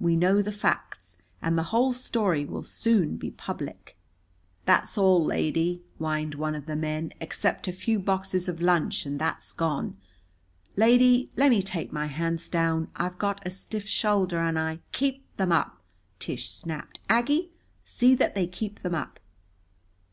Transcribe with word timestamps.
We 0.00 0.16
know 0.16 0.42
the 0.42 0.50
facts, 0.50 1.16
and 1.40 1.56
the 1.56 1.62
whole 1.70 1.92
story 1.92 2.44
will 2.44 2.64
soon 2.64 3.14
be 3.16 3.30
public." 3.30 3.96
"That's 4.64 4.98
all, 4.98 5.24
lady," 5.24 5.84
whined 5.98 6.34
one 6.34 6.56
of 6.56 6.66
the 6.66 6.74
men. 6.74 7.12
"Except 7.20 7.68
a 7.68 7.72
few 7.72 8.00
boxes 8.00 8.48
of 8.48 8.60
lunch, 8.60 9.06
and 9.06 9.16
that's 9.20 9.52
gone. 9.52 9.96
Lady, 10.74 11.30
lemme 11.36 11.62
take 11.62 11.92
my 11.92 12.06
hands 12.06 12.48
down. 12.48 12.88
I've 12.96 13.16
got 13.18 13.46
a 13.46 13.50
stiff 13.50 13.86
shoulder, 13.86 14.40
and 14.40 14.58
I" 14.58 14.80
"Keep 14.90 15.36
them 15.36 15.52
up," 15.52 15.80
Tish 16.18 16.50
snapped. 16.50 16.98
"Aggie, 17.08 17.52
see 17.84 18.16
that 18.16 18.34
they 18.34 18.48
keep 18.48 18.82
them 18.82 18.96
up." 18.96 19.20